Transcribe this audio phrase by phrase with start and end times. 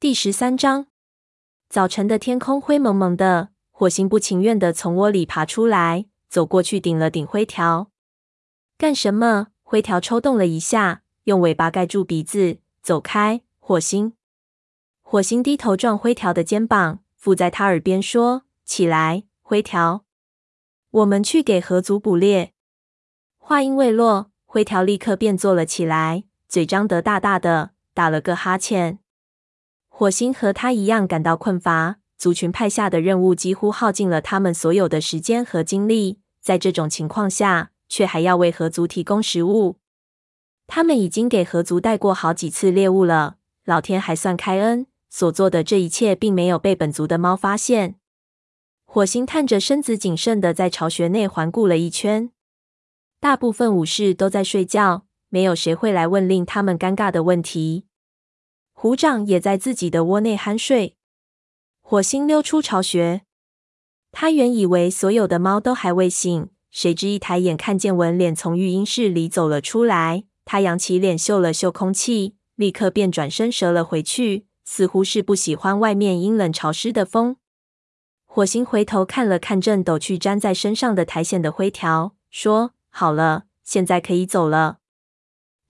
[0.00, 0.86] 第十三章，
[1.68, 7.90] 早晨的天空灰蒙蒙的，火星不情愿地从窝里爬出来，走过去顶了顶灰条。
[8.78, 9.48] 干什么？
[9.62, 13.42] 灰条抽动了一下，用尾巴盖住鼻子，走开。
[13.58, 14.14] 火星，
[15.02, 20.06] 火星低头撞灰条的肩膀，附在他耳边说：“起来，灰条，
[20.92, 22.54] 我们去给河族捕猎。”
[23.36, 28.99] 话音未落，灰条立刻便坐了起来，嘴张得大大的，打了个哈欠。
[30.00, 36.20] 火星和他一样感到困乏，族群派下的任务几乎耗尽了他们所有的时间和精力。
[36.40, 39.76] 在这种情况下，却还要为河族提供食物。
[40.66, 43.36] 他们已经给河族带过好几次猎物了，
[43.66, 47.96] 老天还算开恩，所做的这一切并没有被本族的猫发现。
[48.86, 52.30] 火星探着身子，谨慎地在巢穴内环顾了一圈。
[53.20, 57.84] 大部分武士都在睡觉，没有谁会来问令他们尴尬的问题。
[58.82, 60.96] 虎掌也在自己的窝内酣睡。
[61.82, 63.26] 火星溜出巢穴，
[64.10, 70.24] 他原以为所有的猫都还未醒，谁知一抬眼看见文脸从育婴室里走了出来。
[70.46, 77.36] 他扬起脸嗅了嗅空气，立刻便转身折了回去，似乎是不喜欢外面阴冷潮湿的风。
[78.24, 84.78] 火星回头看了看正抖去粘在身上的苔藓的灰条，说：“好了，现在可以走了。”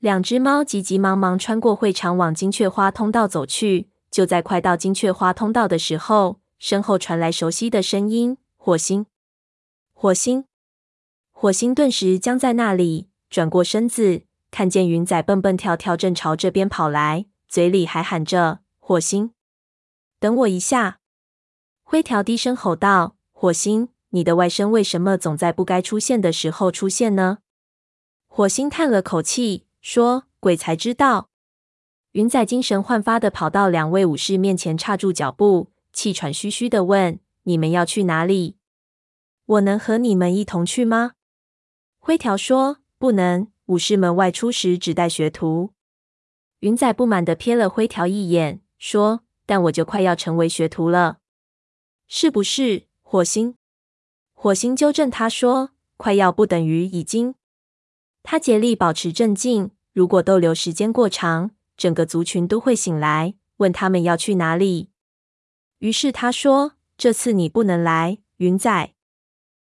[0.00, 3.90] 两只猫急急忙忙穿过会场，往金雀花通道走去。
[4.10, 9.04] 就在快到金雀花通道的时候，身后传来熟悉的声音：“火星，
[9.92, 10.46] 火星，
[11.30, 19.32] 火星！”顿时僵在那里，转过身子，看见云仔蹦蹦跳跳正朝这边跑来，嘴里还喊着：“火星，
[20.18, 21.00] 等我一下！”
[21.84, 27.38] 灰条低声吼道：“火星，你的外甥为什么总在不该出现的时候出现呢？”
[28.26, 29.66] 火星叹了口气。
[29.80, 31.28] 说：“鬼才知道。”
[32.12, 38.56] 云仔精神焕发的跑到两位武士面前，刹住脚步，气喘吁吁的问：“你们要去哪里？
[39.46, 41.12] 我能和你们一同去吗？”
[41.98, 43.48] 灰条说：“不能。
[43.66, 45.70] 武士们外出时只带学徒。”
[46.60, 51.18] 云仔不满的瞥了灰条一眼，说：“但我就快要成为学徒了，
[52.06, 53.56] 是不是？”火星，
[54.32, 57.34] 火星纠正他说：“快要不等于已经。”
[58.22, 59.70] 他竭力保持镇静。
[59.92, 64.90] 如果逗留时间过长，整个族群都会醒来，问他们要去哪里。
[65.78, 68.94] 于是他说：“这次你不能来，云仔。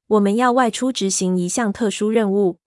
[0.08, 2.60] 我们要外出执行一项特殊任务。”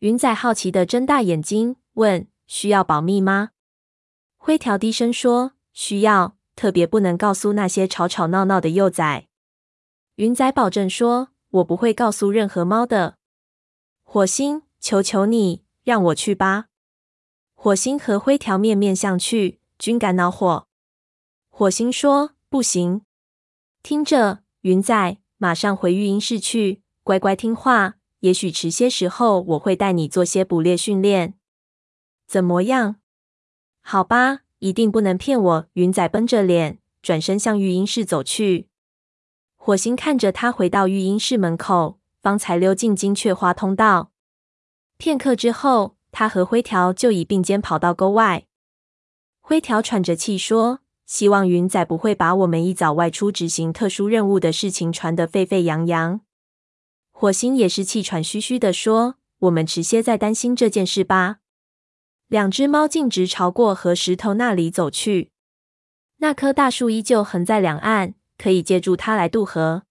[0.00, 3.50] 云仔好奇地睁大眼睛问：“需要保密吗？”
[4.38, 9.28] 灰条低声说：“需要，特别不能告诉那些吵吵闹闹的幼崽。”
[10.16, 13.18] 云仔保证说：“我不会告诉任何猫的。”
[14.02, 14.62] 火星。
[14.82, 16.66] 求求你，让我去吧！
[17.54, 20.66] 火星和灰条面面相觑，均感恼火。
[21.48, 23.02] 火星说：“不行，
[23.84, 27.94] 听着，云仔，马上回育婴室去，乖乖听话。
[28.20, 31.34] 也许迟些时候，我会带你做些捕猎训练。
[32.26, 32.96] 怎么样？
[33.82, 38.68] 好吧，一定不能骗我。”云仔绷着脸，转身向育婴室走去。
[39.54, 44.11] 火星看着他回到育婴室门口，方才溜进金雀花通道。
[45.02, 48.46] 片刻之后，他和灰条就已并肩跑到沟外。
[49.40, 56.20] 灰条喘着气说：“希望云仔不会把我们一早外出执行特殊任务的事情传得沸沸扬扬。”
[57.10, 61.38] 火星也是气喘吁吁地说：“我们迟些再担心这件事吧。”
[62.30, 65.32] 两只猫径直朝过河石头那里走去。
[66.18, 69.82] 那棵大树依旧横在两岸，可以借助它来渡河。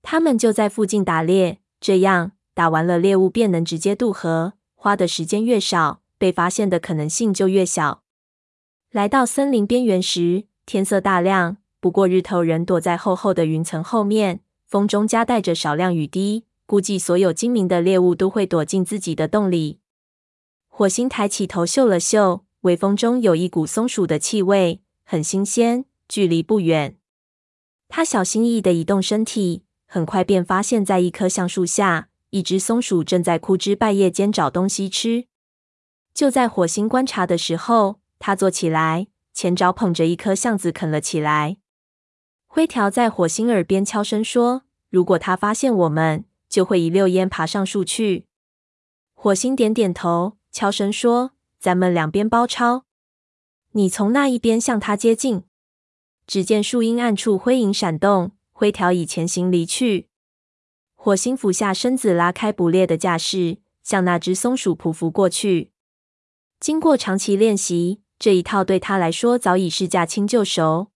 [0.00, 2.32] 他们就在附近打猎，这样。
[2.54, 8.02] 打完了猎物，便能直接渡河，花的时间越少，被发现的可能性就越小。
[8.90, 19.80] 来到森林边缘时，天色大亮，不过日头仍躲在厚厚的云层后面，风中夹带着少量雨滴，估计所有精明的猎物都会躲进自己的洞里。
[20.68, 26.96] 火星抬起头嗅了嗅，微风中有一股松鼠的气味，很新鲜，距离不远。
[27.88, 32.08] 他小心翼翼地移动身体，很快便发现，在一棵橡树下。
[32.32, 35.26] 一只松鼠正在枯枝败叶间找东西吃。
[36.14, 41.58] 就在火星观察的时候，它坐起来，前爪捧着一颗橡子啃了起来。
[42.46, 48.24] 灰条在火星耳边悄声说：“如果它发现我们，就会一溜烟爬上树去。”
[49.12, 52.86] 火星点点头，悄声说：“咱们两边包抄。
[53.72, 55.44] 你从那一边向它接近。”
[56.26, 60.08] 只见树荫暗处灰影闪动，灰条已前行离去。
[61.04, 65.72] 火星俯下身子，拉开捕猎的架势，向那只松鼠匍匐过去。
[66.60, 70.92] 经过长期练习，这一套对他来说早已是驾轻就熟。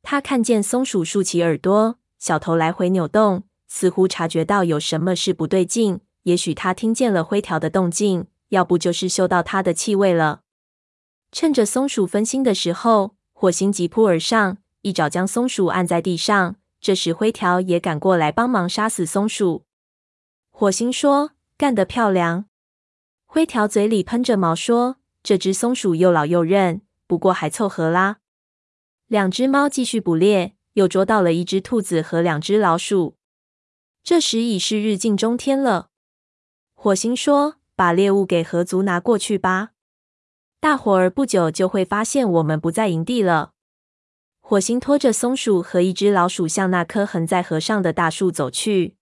[0.00, 5.98] 他看见松鼠竖起耳朵，小头来回扭动，似乎察觉到有什么事不对劲。
[6.22, 10.42] 也许他听见了灰条的动静，要不就是嗅到它的气味了。
[11.32, 16.54] 趁着松鼠分心的时候，火星急扑而上，一爪将松鼠按在地上。
[16.80, 19.64] 这时灰条也赶过来帮忙杀死松鼠。
[20.50, 22.46] 火星说：“干得漂亮！”
[23.26, 28.18] 灰条嘴里喷着毛说：“这只松鼠又老又韧，不过还凑合啦。”
[29.08, 33.16] 两只猫继续捕猎，又捉到了一只兔子和两只老鼠。
[34.02, 35.90] 这时已是日近中天了。
[36.74, 39.70] 火星说：“把猎物给河族拿过去吧，
[40.60, 43.54] 大伙儿不久就会发现我们不在营地了。”
[44.48, 48.94] 火星拖着松鼠和一只老鼠向那棵横在河上的大树走去。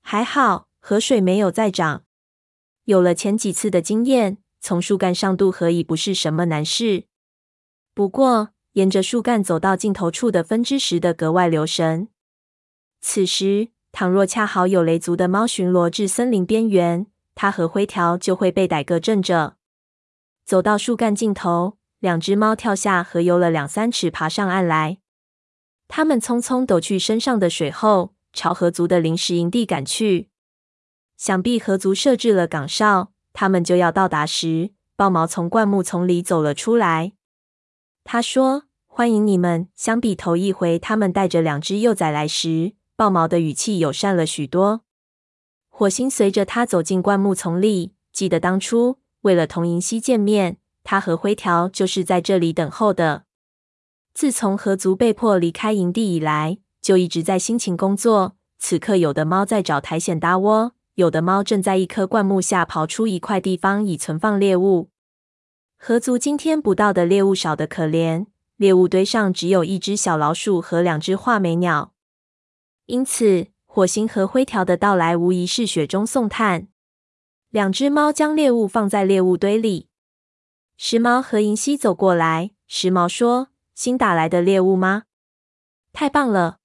[0.00, 2.04] 还好河水没有再涨。
[2.84, 7.04] 有了前几次的经验，从树干上渡河已不是什么难事。
[7.92, 12.08] 不过，沿着树干走到尽头处的分支时，得格外留神。
[13.02, 19.58] 此时，倘若恰好有雷族的猫巡逻至森林边缘，它和灰条就会被逮个正着。
[20.46, 21.76] 走到树干尽头。
[22.04, 24.98] 两只猫跳下河，游了两三尺，爬上岸来。
[25.88, 30.28] 它们匆匆抖去身上的水后，朝河族的临时营地赶去。
[31.16, 37.12] 想必河族设置了岗哨，他们就要到达时，豹毛从灌木丛里走了出来。
[38.04, 44.82] 他说：“欢迎你们。”相比头一回他们带着两只幼崽来时，豹毛的语气友善了许多。
[45.70, 50.58] 火星随着他走进灌木丛里，记得当初为了同银溪见面。
[50.84, 53.24] 他和灰条就是在这里等候的。
[54.12, 58.36] 自从河族被迫离开营地以来，就一直在辛勤工作。
[58.58, 64.90] 此刻，有的猫在找苔藓搭窝，有的猫正在一棵灌木下刨出一块地方以存放猎物。
[65.76, 68.26] 河族今天捕到的猎物少得可怜，
[68.56, 71.92] 猎物堆上只有一只小老鼠和两只画眉鸟。
[72.86, 76.68] 因此，火星和灰条的到来无疑是雪中送炭。
[77.50, 79.88] 两只猫将猎物放在猎物堆里。
[80.76, 85.04] 时髦和银溪走过来，时髦说：“新打来的猎物吗？
[85.92, 86.58] 太棒了！”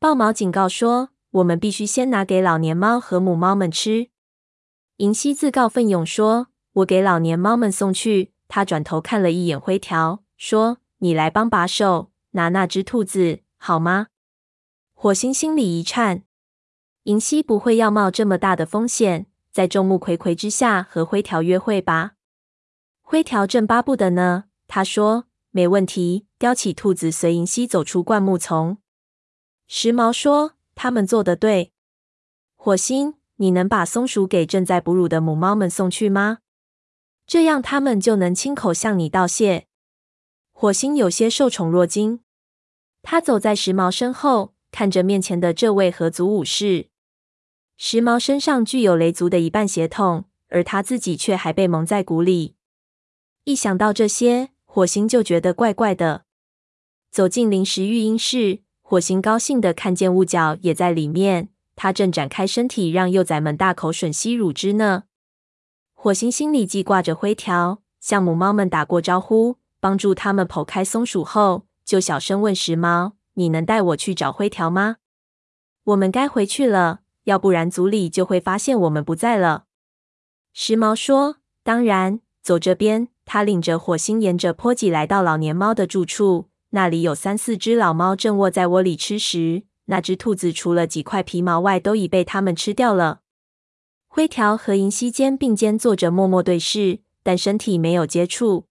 [0.00, 4.10] 豹毛警告说：“我们必须先拿给老年猫和母猫们吃。”
[4.98, 14.08] 银溪自告奋勇说：“我给老年猫们送去。”他转头看了一眼灰条，说：“你来帮把手，拿那只兔子好吗？”
[14.92, 16.24] 火星心里一颤，
[17.04, 22.14] 银溪不会要冒这么大的风险，在众目睽睽之下和灰条约会吧？
[23.10, 24.44] 灰条正巴不得呢。
[24.68, 28.78] 他说：“没问题。”叼起兔子，随银溪走出灌木丛。
[29.66, 31.72] 时髦说：“他们做得对。”
[32.54, 36.38] 火星，你能把松鼠给正在哺乳的母猫们送去吗？
[37.26, 39.66] 这样他们就能亲口向你道谢。
[40.52, 42.20] 火星有些受宠若惊。
[43.02, 46.90] 他走在时髦身后，看着面前的这位合族武士。
[47.76, 52.54] 时髦身上具有雷族的一半血统，而他自己却还被蒙在鼓里。
[53.44, 56.24] 一想到这些，火星就觉得怪怪的。
[57.10, 65.04] 走进临时育婴室，火星高兴地看见雾角也在里面，他正展开身体，让幼崽们大口吮吸乳汁呢。
[65.94, 74.96] 火星心里记挂着灰条，向母猫们打过招呼，帮助他们剖开松鼠后，就小声问时髦：“你能带我去找灰条吗？
[75.84, 79.64] 我们该回去了，要不然族里就会发现我们不在了。”
[80.52, 89.62] 时髦说：“当然，走这边。”他领着火星沿着坡脊来到老年猫的住处，那里有三四只老猫正卧在窝里吃食。
[89.84, 93.20] 那只兔子除了几块皮毛外，都已被它们吃掉了。
[94.08, 98.66] 灰条和银溪肩并肩坐着，默默对视，但身体没有接触。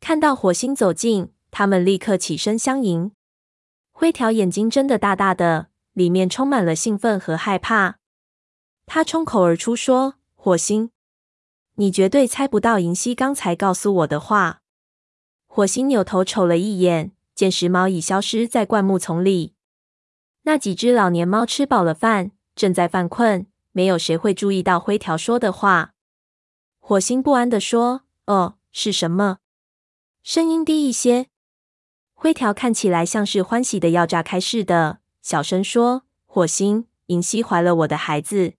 [0.00, 3.12] 看到火星走近，他们立刻起身相迎。
[3.92, 7.98] 灰条眼睛睁得大大的，里面充满了兴奋和害怕。
[8.86, 10.88] 他冲口而出说：“火星。”
[11.76, 14.62] 你绝对猜不到银溪刚才告诉我的话。
[15.46, 19.54] 火星扭头瞅了一眼，见时髦已消失在灌木丛里。
[20.42, 25.92] 那几只老年猫吃饱了饭，正在犯困，没有谁会注意到灰条说的话。
[26.78, 29.38] 火星不安地说：“哦，是什么？”
[30.22, 31.26] 声音低一些。
[32.14, 38.54] 灰条看起来像是欢喜的要炸开似的，小声说：“火星，银溪怀了我的孩子。”